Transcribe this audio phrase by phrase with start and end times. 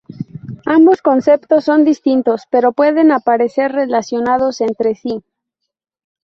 [0.65, 5.23] Ambos conceptos son distintos, pero pueden aparecer relacionados entre sí.